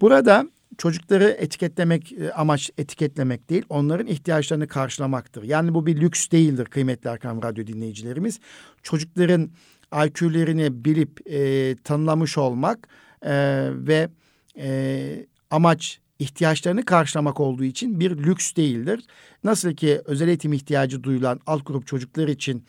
[0.00, 5.42] Burada çocukları etiketlemek e, amaç etiketlemek değil, onların ihtiyaçlarını karşılamaktır.
[5.42, 8.40] Yani bu bir lüks değildir kıymetli Erkan Radyo dinleyicilerimiz.
[8.82, 9.50] Çocukların
[9.92, 12.88] IQ'lerini bilip e, tanımlamış olmak
[13.22, 13.32] e,
[13.72, 14.08] ve
[14.58, 19.04] e, amaç ihtiyaçlarını karşılamak olduğu için bir lüks değildir.
[19.44, 22.64] Nasıl ki özel eğitim ihtiyacı duyulan alt grup çocuklar için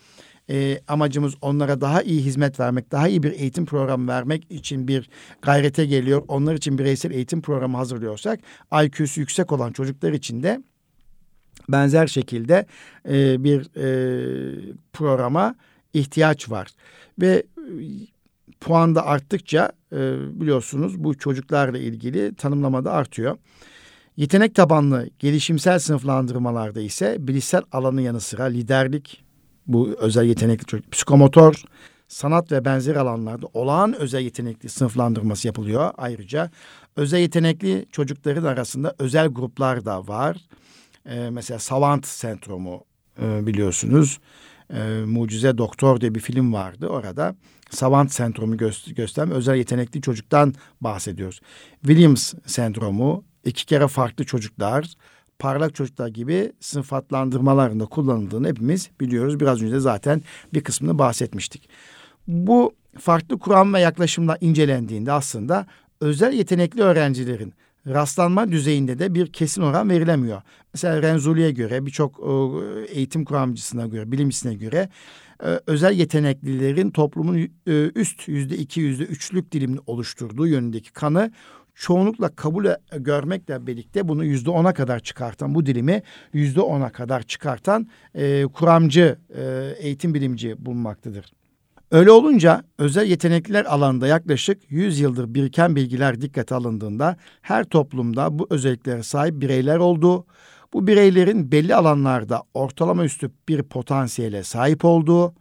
[0.50, 5.10] e, amacımız onlara daha iyi hizmet vermek, daha iyi bir eğitim programı vermek için bir
[5.42, 6.24] gayrete geliyor.
[6.28, 8.40] Onlar için bireysel eğitim programı hazırlıyorsak
[8.84, 10.62] IQ'su yüksek olan çocuklar için de
[11.70, 12.66] benzer şekilde
[13.10, 15.56] e, bir e, programa
[15.94, 16.68] ihtiyaç var.
[17.22, 17.44] Ve
[18.60, 19.98] puan da arttıkça e,
[20.42, 23.38] biliyorsunuz bu çocuklarla ilgili tanımlamada artıyor.
[24.18, 29.25] Yetenek tabanlı gelişimsel sınıflandırmalarda ise bilişsel alanın yanı sıra liderlik,
[29.68, 31.64] bu özel yetenekli çocuk, psikomotor,
[32.08, 35.92] sanat ve benzer alanlarda olağan özel yetenekli sınıflandırması yapılıyor.
[35.98, 36.52] Ayrıca
[36.96, 40.38] özel yetenekli çocukların arasında özel gruplar da var.
[41.10, 42.84] Ee, mesela Savant sendromu
[43.22, 44.20] e, biliyorsunuz.
[44.74, 46.88] E, Mucize Doktor diye bir film vardı.
[46.88, 47.36] Orada
[47.70, 51.42] Savant sendromu gö- gösteren özel yetenekli çocuktan bahsediyoruz.
[51.82, 54.94] Williams sendromu iki kere farklı çocuklar
[55.40, 59.40] parlak çocuklar gibi sıfatlandırmalarında kullanıldığını hepimiz biliyoruz.
[59.40, 60.22] Biraz önce de zaten
[60.54, 61.70] bir kısmını bahsetmiştik.
[62.28, 65.66] Bu farklı kuram ve yaklaşımla incelendiğinde aslında
[66.02, 67.54] özel yetenekli öğrencilerin
[67.88, 70.42] rastlanma düzeyinde de bir kesin oran verilemiyor.
[70.74, 74.90] Mesela Renzuli'ye göre birçok e, eğitim kuramcısına göre, bilimcisine göre
[75.44, 81.32] e, özel yeteneklilerin toplumun e, üst yüzde iki, yüzde üçlük dilimini oluşturduğu yönündeki kanı
[81.76, 82.66] çoğunlukla kabul
[82.98, 86.02] görmekle birlikte bunu yüzde ona kadar çıkartan bu dilimi
[86.34, 87.88] yüzde ona kadar çıkartan
[88.54, 89.20] kuramcı
[89.78, 91.34] eğitim bilimci bulunmaktadır.
[91.92, 98.48] Öyle olunca özel yetenekliler alanında yaklaşık 100 yıldır biriken bilgiler dikkate alındığında her toplumda bu
[98.50, 100.26] özelliklere sahip bireyler olduğu,
[100.74, 105.34] bu bireylerin belli alanlarda ortalama üstü bir potansiyele sahip olduğu,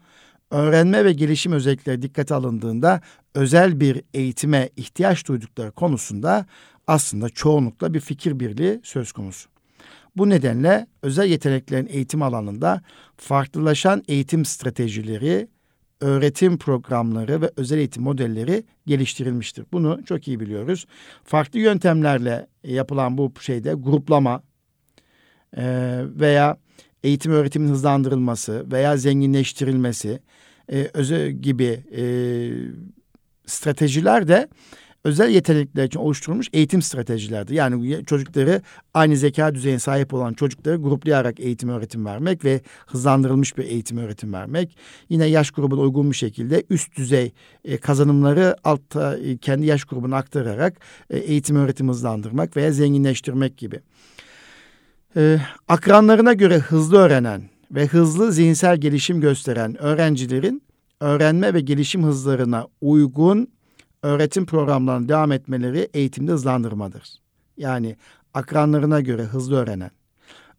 [0.50, 3.00] öğrenme ve gelişim özellikleri dikkate alındığında
[3.34, 6.46] özel bir eğitime ihtiyaç duydukları konusunda
[6.86, 9.48] aslında çoğunlukla bir fikir birliği söz konusu.
[10.16, 12.82] Bu nedenle özel yeteneklerin eğitim alanında
[13.16, 15.48] farklılaşan eğitim stratejileri
[16.00, 19.64] öğretim programları ve özel eğitim modelleri geliştirilmiştir.
[19.72, 20.86] Bunu çok iyi biliyoruz.
[21.24, 24.42] Farklı yöntemlerle yapılan bu şeyde gruplama
[25.56, 25.64] e,
[26.06, 26.56] veya
[27.02, 30.20] eğitim öğretimin hızlandırılması veya zenginleştirilmesi
[30.72, 32.02] e, özel gibi e,
[33.46, 34.48] stratejiler de
[35.04, 37.54] özel yetenekler için oluşturulmuş eğitim stratejilerdi.
[37.54, 38.62] Yani çocukları
[38.94, 44.32] aynı zeka düzeyine sahip olan çocukları gruplayarak eğitim öğretim vermek ve hızlandırılmış bir eğitim öğretim
[44.32, 44.76] vermek.
[45.08, 47.32] Yine yaş grubuna uygun bir şekilde üst düzey
[47.64, 50.76] e, kazanımları altta e, kendi yaş grubuna aktararak
[51.10, 53.80] e, eğitim öğretim hızlandırmak veya zenginleştirmek gibi.
[55.16, 60.62] E, akranlarına göre hızlı öğrenen ve hızlı zihinsel gelişim gösteren öğrencilerin
[61.04, 63.48] öğrenme ve gelişim hızlarına uygun
[64.02, 67.08] öğretim programlarına devam etmeleri eğitimde hızlandırmadır.
[67.56, 67.96] Yani
[68.34, 69.90] akranlarına göre hızlı öğrenen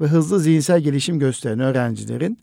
[0.01, 2.39] ve hızlı zihinsel gelişim gösteren öğrencilerin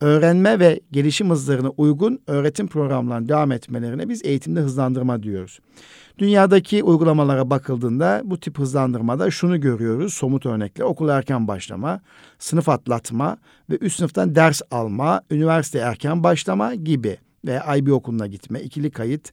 [0.00, 5.58] öğrenme ve gelişim hızlarına uygun öğretim programlarına devam etmelerine biz eğitimde hızlandırma diyoruz.
[6.18, 12.00] Dünyadaki uygulamalara bakıldığında bu tip hızlandırmada şunu görüyoruz somut örnekle okul erken başlama,
[12.38, 13.36] sınıf atlatma
[13.70, 19.32] ve üst sınıftan ders alma, üniversite erken başlama gibi veya IB okuluna gitme, ikili kayıt,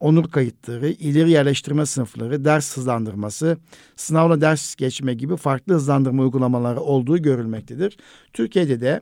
[0.00, 3.56] onur kayıtları, ileri yerleştirme sınıfları, ders hızlandırması,
[3.96, 7.96] sınavla ders geçme gibi farklı hızlandırma uygulamaları olduğu görülmektedir.
[8.32, 9.00] Türkiye'de de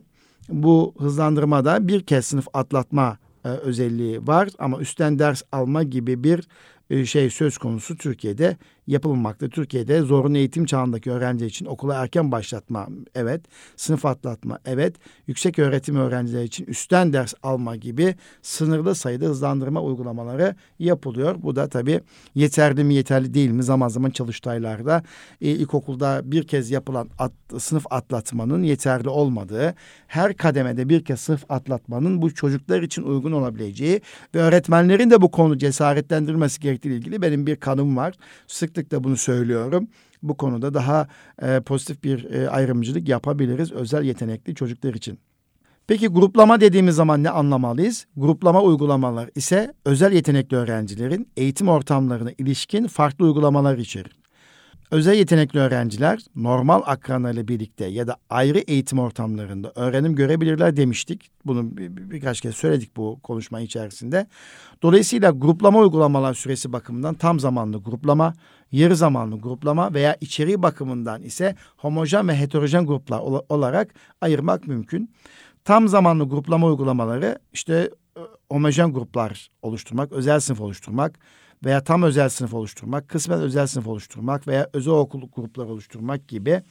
[0.49, 6.47] bu hızlandırmada bir kez sınıf atlatma e, özelliği var ama üstten ders alma gibi bir
[6.89, 8.57] e, şey söz konusu Türkiye'de
[8.91, 9.49] yapılmakta.
[9.49, 13.41] Türkiye'de zorunlu eğitim çağındaki öğrenci için okula erken başlatma evet,
[13.75, 14.95] sınıf atlatma evet,
[15.27, 21.35] yüksek öğretim öğrencileri için üstten ders alma gibi sınırlı sayıda hızlandırma uygulamaları yapılıyor.
[21.43, 22.01] Bu da tabii
[22.35, 25.03] yeterli mi yeterli değil mi zaman zaman çalıştaylarda
[25.41, 29.75] e, ilkokulda bir kez yapılan at, sınıf atlatmanın yeterli olmadığı,
[30.07, 34.01] her kademede bir kez sınıf atlatmanın bu çocuklar için uygun olabileceği
[34.35, 38.13] ve öğretmenlerin de bu konu cesaretlendirmesi gerektiği ilgili benim bir kanım var.
[38.47, 39.87] Sıklıkla sıklıkla bunu söylüyorum.
[40.23, 41.07] Bu konuda daha
[41.41, 45.19] e, pozitif bir e, ayrımcılık yapabiliriz özel yetenekli çocuklar için.
[45.87, 48.05] Peki gruplama dediğimiz zaman ne anlamalıyız?
[48.17, 54.20] Gruplama uygulamalar ise özel yetenekli öğrencilerin eğitim ortamlarına ilişkin farklı uygulamalar içerir.
[54.91, 61.31] Özel yetenekli öğrenciler normal akranlarıyla birlikte ya da ayrı eğitim ortamlarında öğrenim görebilirler demiştik.
[61.45, 64.27] Bunu bir, bir, birkaç kez söyledik bu konuşma içerisinde.
[64.81, 68.33] Dolayısıyla gruplama uygulamalar süresi bakımından tam zamanlı gruplama,
[68.71, 75.11] yarı zamanlı gruplama veya içeriği bakımından ise homojen ve heterojen gruplar olarak ayırmak mümkün.
[75.63, 77.89] Tam zamanlı gruplama uygulamaları işte
[78.49, 81.19] homojen gruplar oluşturmak, özel sınıf oluşturmak,
[81.65, 86.61] veya tam özel sınıf oluşturmak, kısmen özel sınıf oluşturmak veya özel okul gruplar oluşturmak gibi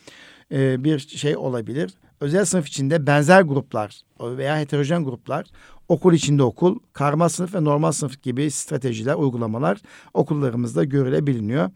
[0.52, 1.94] e, bir şey olabilir.
[2.20, 5.46] Özel sınıf içinde benzer gruplar veya heterojen gruplar,
[5.88, 9.78] okul içinde okul, karma sınıf ve normal sınıf gibi stratejiler, uygulamalar
[10.14, 11.70] okullarımızda görülebiliyor.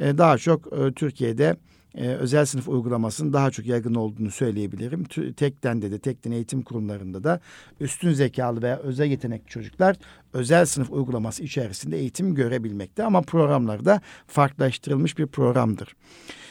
[0.00, 1.56] E, daha çok e, Türkiye'de
[1.96, 5.04] e, özel sınıf uygulamasının daha çok yaygın olduğunu söyleyebilirim.
[5.36, 7.40] Tekten de de tekten eğitim kurumlarında da
[7.80, 9.96] üstün zekalı veya özel yetenekli çocuklar
[10.32, 15.96] özel sınıf uygulaması içerisinde eğitim görebilmekte ama programlarda farklılaştırılmış bir programdır.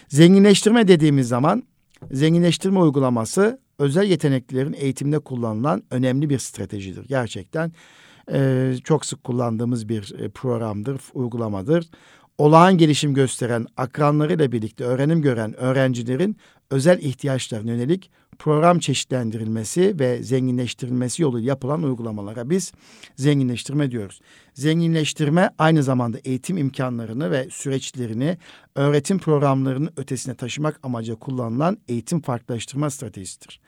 [0.08, 1.64] Zenginleştirme dediğimiz zaman
[2.12, 7.08] zenginleştirme uygulaması özel yeteneklilerin eğitimde kullanılan önemli bir stratejidir.
[7.08, 7.72] Gerçekten
[8.32, 11.90] e, çok sık kullandığımız bir e, programdır, uygulamadır.
[12.38, 16.38] Olağan gelişim gösteren akranlarıyla birlikte öğrenim gören öğrencilerin
[16.70, 22.72] özel ihtiyaçlarına yönelik program çeşitlendirilmesi ve zenginleştirilmesi yoluyla yapılan uygulamalara biz
[23.16, 24.22] zenginleştirme diyoruz.
[24.54, 28.38] Zenginleştirme aynı zamanda eğitim imkanlarını ve süreçlerini
[28.76, 33.60] öğretim programlarının ötesine taşımak amacıyla kullanılan eğitim farklılaştırma stratejisidir.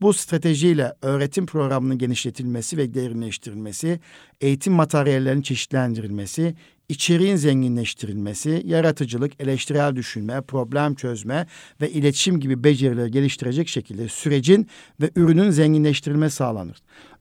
[0.00, 4.00] Bu stratejiyle öğretim programının genişletilmesi ve derinleştirilmesi,
[4.40, 6.54] eğitim materyallerinin çeşitlendirilmesi,
[6.88, 11.46] içeriğin zenginleştirilmesi, yaratıcılık, eleştirel düşünme, problem çözme
[11.80, 14.68] ve iletişim gibi becerileri geliştirecek şekilde sürecin
[15.00, 16.76] ve ürünün zenginleştirilmesi sağlanır.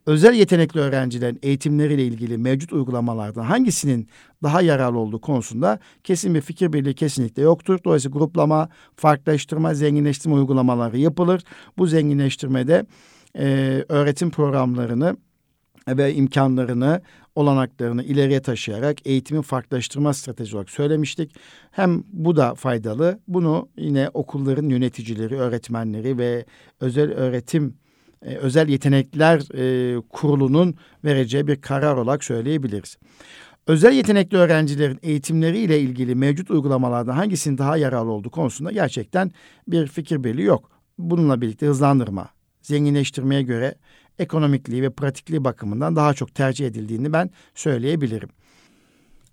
[0.08, 4.08] Özel yetenekli öğrencilerin eğitimleriyle ilgili mevcut uygulamalardan hangisinin
[4.44, 7.80] daha yararlı olduğu konusunda kesin bir fikir birliği kesinlikle yoktur.
[7.86, 11.44] Dolayısıyla gruplama, farklılaştırma, zenginleştirme uygulamaları yapılır.
[11.78, 12.86] Bu zenginleştirmede
[13.38, 13.46] e,
[13.90, 15.18] öğretim programlarını
[15.88, 17.02] ve imkanlarını,
[17.36, 21.36] olanaklarını ileriye taşıyarak eğitimi farklılaştırma strateji olarak söylemiştik.
[21.72, 23.20] Hem bu da faydalı.
[23.28, 26.46] Bunu yine okulların yöneticileri, öğretmenleri ve
[26.80, 27.76] özel öğretim
[28.26, 30.76] e, özel yetenekler e, kurulunun
[31.06, 32.98] vereceği bir karar olarak söyleyebiliriz.
[33.68, 39.32] Özel yetenekli öğrencilerin eğitimleriyle ilgili mevcut uygulamalardan hangisinin daha yararlı olduğu konusunda gerçekten
[39.68, 40.72] bir fikir birliği yok.
[40.98, 42.30] Bununla birlikte hızlandırma,
[42.62, 43.76] zenginleştirmeye göre
[44.20, 48.30] ekonomikliği ve pratikliği bakımından daha çok tercih edildiğini ben söyleyebilirim.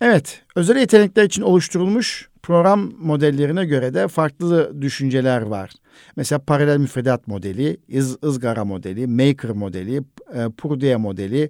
[0.01, 5.71] Evet, özel yetenekler için oluşturulmuş program modellerine göre de farklı düşünceler var.
[6.15, 10.03] Mesela paralel müfredat modeli, iz, ızgara modeli, maker modeli,
[10.33, 11.49] e, Purdue modeli,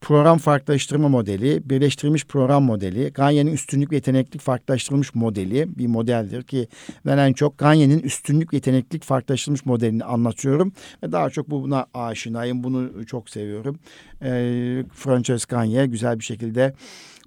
[0.00, 6.68] program farklılaştırma modeli, birleştirilmiş program modeli, Gagne'nin üstünlük ve yeteneklik farklılaştırılmış modeli bir modeldir ki
[7.06, 12.64] ben en çok Gagne'nin üstünlük ve yeteneklik farklılaştırılmış modelini anlatıyorum ve daha çok buna aşinayım.
[12.64, 13.78] Bunu çok seviyorum.
[14.22, 14.30] E,
[14.92, 16.74] Francesco Gagne güzel bir şekilde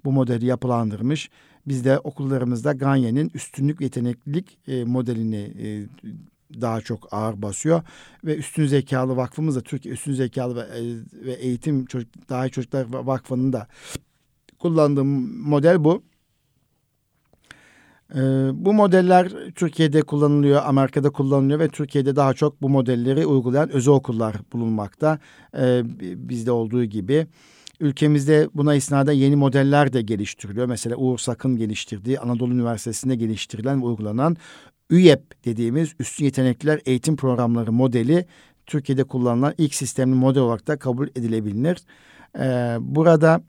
[0.04, 1.30] bu modeli yapılandırmış.
[1.68, 5.68] Biz de okullarımızda Gagne'nin üstünlük yeteneklilik e, modelini e,
[6.60, 7.82] daha çok ağır basıyor
[8.24, 10.82] ve Üstün Zekalı Vakfımız da Türkiye Üstün Zekalı ve, e,
[11.26, 13.66] ve Eğitim Çocuk Daha Çocuklar Vakfı'nın da
[14.58, 16.02] kullandığı model bu.
[18.14, 18.18] Ee,
[18.52, 24.36] bu modeller Türkiye'de kullanılıyor, Amerika'da kullanılıyor ve Türkiye'de daha çok bu modelleri uygulayan özel okullar
[24.52, 25.18] bulunmakta.
[25.58, 27.26] Ee, bizde olduğu gibi.
[27.80, 30.66] Ülkemizde buna isnada yeni modeller de geliştiriliyor.
[30.66, 34.36] Mesela Uğur Sakın geliştirdiği Anadolu Üniversitesi'nde geliştirilen ve uygulanan
[34.90, 38.26] ÜYEP dediğimiz Üstün Yetenekliler Eğitim Programları modeli
[38.66, 41.78] Türkiye'de kullanılan ilk sistemli model olarak da kabul edilebilir.
[42.38, 43.42] Ee, burada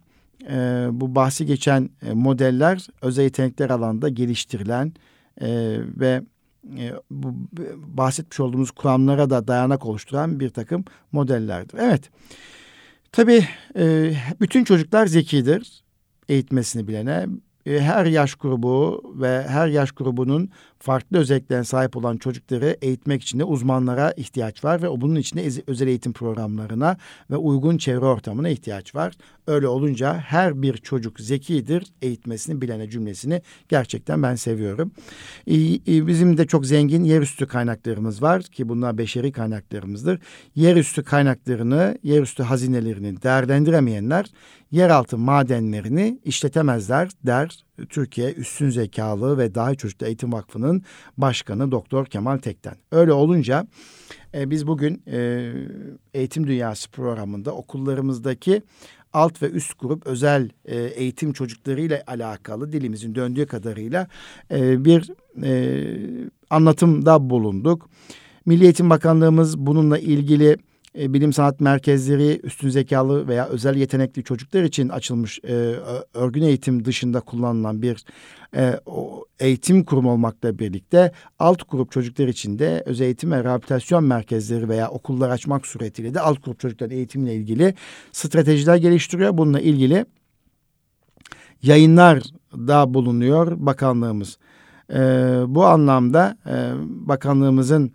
[0.49, 4.93] e, bu bahsi geçen e, modeller özel yetenekler alanında geliştirilen
[5.41, 5.47] e,
[5.99, 6.21] ve
[6.77, 7.33] e, bu
[7.77, 11.77] bahsetmiş olduğumuz kuramlara da dayanak oluşturan bir takım modellerdir.
[11.77, 12.09] Evet.
[13.11, 13.45] Tabii
[13.77, 15.83] e, bütün çocuklar zekidir
[16.29, 17.27] eğitmesini bilene.
[17.65, 23.39] E, her yaş grubu ve her yaş grubunun farklı özelliklerine sahip olan çocukları eğitmek için
[23.39, 26.97] de uzmanlara ihtiyaç var ve bunun için de özel eğitim programlarına
[27.31, 29.13] ve uygun çevre ortamına ihtiyaç var.
[29.49, 34.91] Öyle olunca her bir çocuk zekidir eğitmesini bilene cümlesini gerçekten ben seviyorum.
[36.07, 40.19] Bizim de çok zengin yerüstü kaynaklarımız var ki bunlar beşeri kaynaklarımızdır.
[40.55, 44.25] Yerüstü kaynaklarını, yerüstü hazinelerini değerlendiremeyenler
[44.71, 50.83] yeraltı madenlerini işletemezler der Türkiye Üstün Zekalı ve Daha Çocuklu Eğitim Vakfı'nın
[51.17, 52.75] başkanı Doktor Kemal Tekten.
[52.91, 53.67] Öyle olunca
[54.33, 55.51] e, biz bugün e,
[56.13, 58.61] Eğitim Dünyası programında okullarımızdaki
[59.13, 64.07] alt ve üst grup özel e, eğitim çocuklarıyla alakalı dilimizin döndüğü kadarıyla
[64.51, 65.11] e, bir
[65.43, 67.89] e, anlatımda bulunduk.
[68.45, 70.57] Milli Eğitim Bakanlığımız bununla ilgili
[70.97, 75.53] e, bilim sanat merkezleri üstün zekalı veya özel yetenekli çocuklar için açılmış e,
[76.13, 78.05] örgün eğitim dışında kullanılan bir
[78.55, 84.03] e, o, eğitim kurumu olmakla birlikte alt grup çocuklar için de özel eğitim ve rehabilitasyon
[84.03, 87.73] merkezleri veya okullar açmak suretiyle de alt grup çocukların eğitimle ilgili
[88.11, 89.37] stratejiler geliştiriyor.
[89.37, 90.05] Bununla ilgili
[91.61, 92.23] yayınlar
[92.53, 94.37] da bulunuyor bakanlığımız.
[94.93, 94.99] E,
[95.47, 96.71] bu anlamda e,
[97.07, 97.91] bakanlığımızın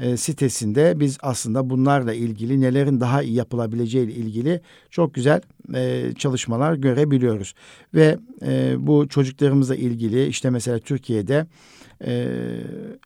[0.00, 5.40] e, sitesinde biz aslında bunlarla ilgili nelerin daha iyi yapılabileceği ile ilgili çok güzel
[5.74, 7.54] e, çalışmalar görebiliyoruz.
[7.94, 11.46] Ve e, bu çocuklarımızla ilgili işte mesela Türkiye'de
[12.04, 12.28] e,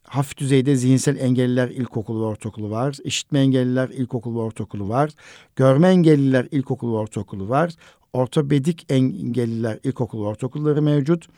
[0.05, 2.97] hafif düzeyde zihinsel engelliler ilkokulu ve ortaokulu var.
[3.05, 5.11] İşitme engelliler ilkokulu ve ortaokulu var.
[5.57, 7.73] Görme engelliler ilkokulu ve ortaokulu var.
[8.13, 11.29] Ortopedik engelliler ilkokulu ve ortaokulları mevcut.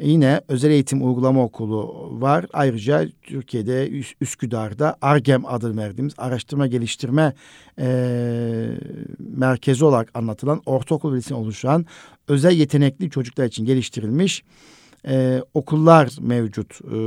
[0.00, 2.46] Yine özel eğitim uygulama okulu var.
[2.52, 7.32] Ayrıca Türkiye'de Üsküdar'da ARGEM adı verdiğimiz araştırma geliştirme
[7.78, 7.86] e,
[9.18, 11.86] merkezi olarak anlatılan ortaokul ve oluşan
[12.28, 14.42] özel yetenekli çocuklar için geliştirilmiş
[15.06, 16.98] e, okullar mevcut e,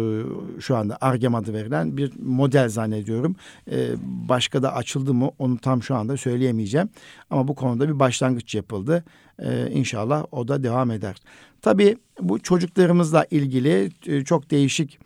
[0.61, 3.35] şu anda ARGEM adı verilen bir model zannediyorum.
[3.71, 3.89] E,
[4.29, 6.89] başka da açıldı mı onu tam şu anda söyleyemeyeceğim.
[7.29, 9.03] Ama bu konuda bir başlangıç yapıldı.
[9.39, 11.15] E, inşallah o da devam eder.
[11.61, 14.99] Tabii bu çocuklarımızla ilgili e, çok değişik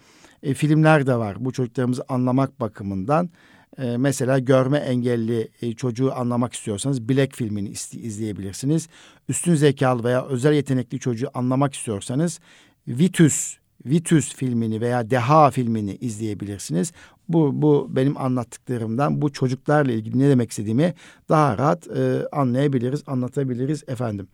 [0.44, 1.38] e, filmler de var.
[1.40, 3.30] Bu çocuklarımızı anlamak bakımından.
[3.78, 8.88] E, mesela görme engelli e, çocuğu anlamak istiyorsanız Black filmini izleyebilirsiniz.
[9.30, 12.40] Üstün zekalı veya özel yetenekli çocuğu anlamak istiyorsanız
[12.88, 16.92] Vitus Vitus filmini veya Deha filmini izleyebilirsiniz.
[17.30, 20.94] Bu, bu benim anlattıklarımdan bu çocuklarla ilgili ne demek istediğimi
[21.30, 24.28] daha rahat e, anlayabiliriz, anlatabiliriz efendim.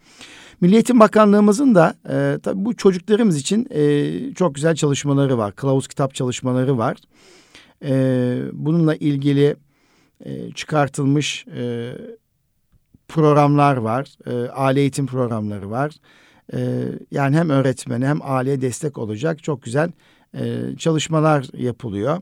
[0.62, 5.56] Milliyetin Bakanlığımızın da e, tabii bu çocuklarımız için e, çok güzel çalışmaları var.
[5.56, 6.98] Kılavuz kitap çalışmaları var.
[7.84, 9.56] E, bununla ilgili
[10.26, 11.94] e, çıkartılmış e,
[13.08, 14.08] programlar var.
[14.26, 15.92] E, aile eğitim programları var.
[16.54, 19.92] E, yani hem öğretmene hem aileye destek olacak çok güzel
[20.34, 22.22] e, çalışmalar yapılıyor.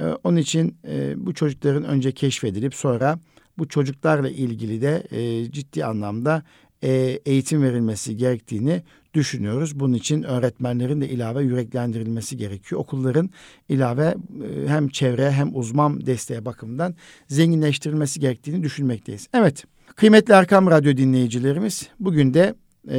[0.00, 3.18] E, onun için e, bu çocukların önce keşfedilip sonra
[3.58, 6.42] bu çocuklarla ilgili de e, ciddi anlamda
[6.82, 8.82] e, eğitim verilmesi gerektiğini
[9.14, 9.80] düşünüyoruz.
[9.80, 12.80] Bunun için öğretmenlerin de ilave yüreklendirilmesi gerekiyor.
[12.80, 13.30] Okulların
[13.68, 16.94] ilave e, hem çevre hem uzman desteğe bakımından
[17.28, 19.28] zenginleştirilmesi gerektiğini düşünmekteyiz.
[19.34, 19.64] Evet,
[19.96, 22.54] kıymetli Erkam Radyo dinleyicilerimiz bugün de
[22.88, 22.98] e,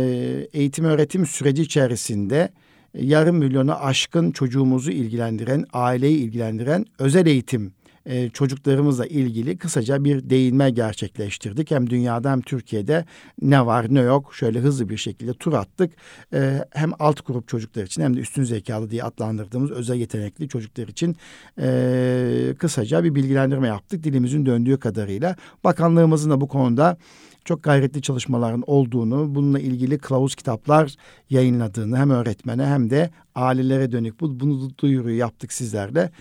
[0.53, 2.49] eğitim öğretim süreci içerisinde
[2.93, 7.73] yarım milyonu aşkın çocuğumuzu ilgilendiren, aileyi ilgilendiren özel eğitim
[8.05, 11.71] e, çocuklarımızla ilgili kısaca bir değinme gerçekleştirdik.
[11.71, 13.05] Hem dünyada hem Türkiye'de
[13.41, 15.93] ne var ne yok şöyle hızlı bir şekilde tur attık.
[16.33, 20.87] E, hem alt grup çocuklar için hem de üstün zekalı diye adlandırdığımız özel yetenekli çocuklar
[20.87, 21.15] için
[21.61, 24.03] e, kısaca bir bilgilendirme yaptık.
[24.03, 26.97] Dilimizin döndüğü kadarıyla bakanlığımızın da bu konuda
[27.45, 30.95] çok gayretli çalışmaların olduğunu, bununla ilgili kılavuz kitaplar
[31.29, 36.11] yayınladığını hem öğretmene hem de ailelere dönük bu, bunu duyuruyu yaptık sizlerle.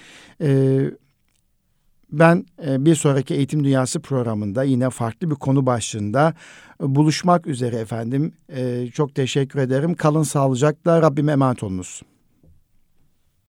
[0.41, 0.91] Ee,
[2.13, 6.35] ben e, bir sonraki Eğitim Dünyası programında yine farklı bir konu başlığında
[6.81, 8.33] buluşmak üzere efendim.
[8.49, 9.95] E, çok teşekkür ederim.
[9.95, 12.03] Kalın sağlıcakla Rabbime emanet olunuz.